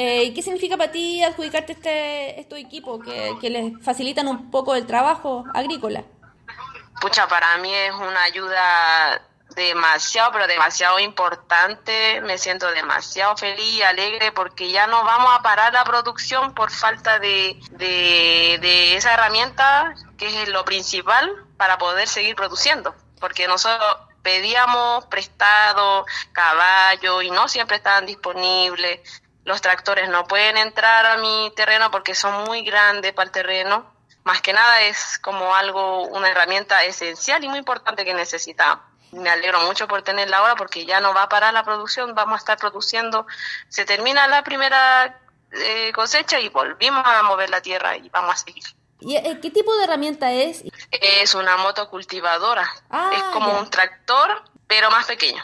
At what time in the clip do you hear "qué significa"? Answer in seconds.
0.32-0.76